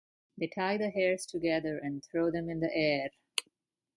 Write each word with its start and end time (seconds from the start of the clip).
They 0.35 0.47
tie 0.47 0.77
the 0.77 0.89
hairs 0.89 1.27
together 1.27 1.77
and 1.77 2.03
throw 2.03 2.31
them 2.31 2.49
in 2.49 2.59
the 2.59 2.73
air. 2.75 3.11